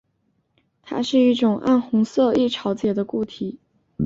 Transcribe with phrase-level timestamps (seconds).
[0.81, 3.59] 它是一种暗红色易潮解的固体。